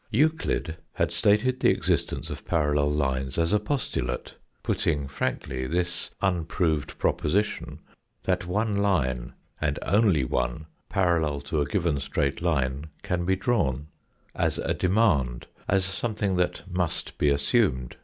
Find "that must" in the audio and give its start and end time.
16.35-17.15